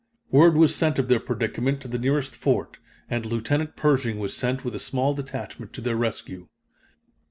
Word 0.31 0.57
was 0.57 0.73
sent 0.73 0.97
of 0.97 1.09
their 1.09 1.19
predicament 1.19 1.79
to 1.81 1.87
the 1.87 1.99
nearest 1.99 2.35
fort, 2.35 2.79
and 3.07 3.23
Lieutenant 3.23 3.75
Pershing 3.75 4.17
was 4.17 4.35
sent 4.35 4.65
with 4.65 4.73
a 4.73 4.79
small 4.79 5.13
detachment 5.13 5.73
to 5.73 5.81
their 5.81 5.95
rescue. 5.95 6.47